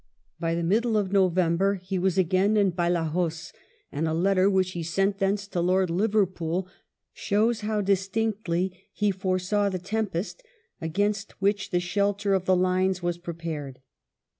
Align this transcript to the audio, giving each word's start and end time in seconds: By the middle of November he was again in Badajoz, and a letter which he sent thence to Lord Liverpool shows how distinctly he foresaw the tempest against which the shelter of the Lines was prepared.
By 0.39 0.55
the 0.55 0.63
middle 0.63 0.97
of 0.97 1.11
November 1.11 1.75
he 1.75 1.99
was 1.99 2.17
again 2.17 2.57
in 2.57 2.71
Badajoz, 2.71 3.53
and 3.91 4.07
a 4.07 4.15
letter 4.15 4.49
which 4.49 4.71
he 4.71 4.81
sent 4.81 5.19
thence 5.19 5.45
to 5.49 5.61
Lord 5.61 5.91
Liverpool 5.91 6.67
shows 7.13 7.61
how 7.61 7.81
distinctly 7.81 8.73
he 8.91 9.11
foresaw 9.11 9.69
the 9.69 9.77
tempest 9.77 10.41
against 10.81 11.33
which 11.39 11.69
the 11.69 11.79
shelter 11.79 12.33
of 12.33 12.45
the 12.45 12.55
Lines 12.57 13.03
was 13.03 13.19
prepared. 13.19 13.77